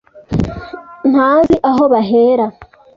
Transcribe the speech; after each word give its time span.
ntazi 1.11 1.55
aho 1.69 1.83
bahera. 1.93 2.45